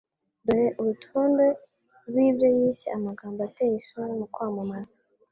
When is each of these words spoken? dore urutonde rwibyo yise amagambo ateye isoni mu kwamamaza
dore 0.45 0.67
urutonde 0.79 1.45
rwibyo 2.07 2.47
yise 2.57 2.85
amagambo 2.97 3.39
ateye 3.47 3.73
isoni 3.81 4.13
mu 4.19 4.27
kwamamaza 4.33 4.95